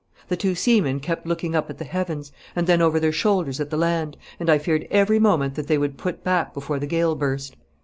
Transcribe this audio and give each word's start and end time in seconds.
The 0.29 0.35
two 0.35 0.55
seamen 0.55 0.99
kept 0.99 1.27
looking 1.27 1.55
up 1.55 1.69
at 1.69 1.77
the 1.77 1.83
heavens, 1.85 2.31
and 2.55 2.65
then 2.65 2.81
over 2.81 2.99
their 2.99 3.11
shoulders 3.11 3.59
at 3.59 3.69
the 3.69 3.77
land, 3.77 4.17
and 4.39 4.49
I 4.49 4.57
feared 4.57 4.87
every 4.89 5.19
moment 5.19 5.53
that 5.53 5.67
they 5.67 5.77
would 5.77 5.95
put 5.99 6.23
back 6.23 6.55
before 6.55 6.79
the 6.79 6.87
gale 6.87 7.13
burst. 7.13 7.55